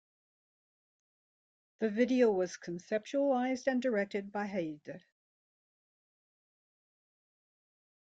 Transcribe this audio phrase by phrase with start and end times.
[1.77, 5.03] The video was conceptualized and directed by Hegde.